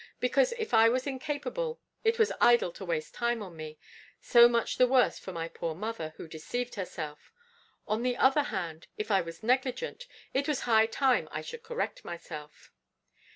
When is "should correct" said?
11.41-12.03